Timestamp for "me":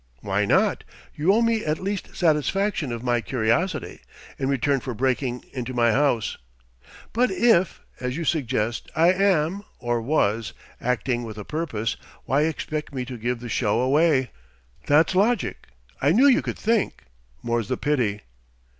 1.43-1.63, 12.95-13.05